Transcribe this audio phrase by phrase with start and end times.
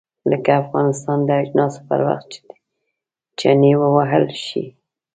[0.31, 2.31] لکه افغانستان د اجناسو پر وخت
[3.39, 4.63] چنې ووهل شي.